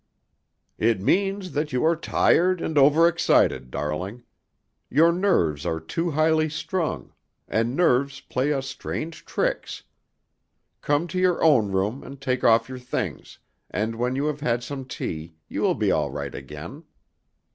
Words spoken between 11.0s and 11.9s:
to your own